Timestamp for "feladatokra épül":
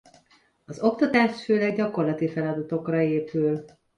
2.29-3.65